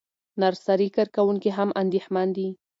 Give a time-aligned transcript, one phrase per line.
[0.41, 2.49] نرسري کارکوونکي هم اندېښمن دي.